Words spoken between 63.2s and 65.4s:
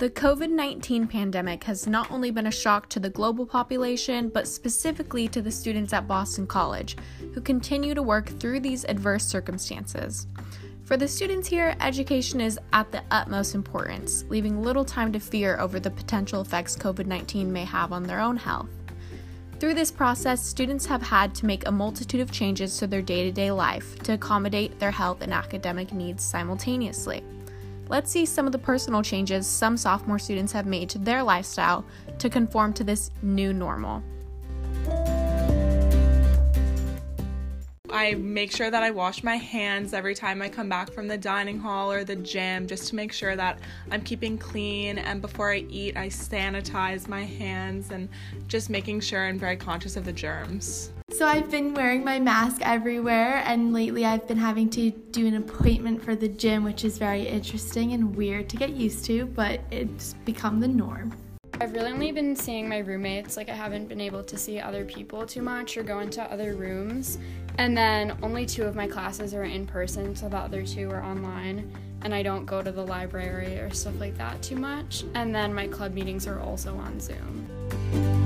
like I haven't been able to see other people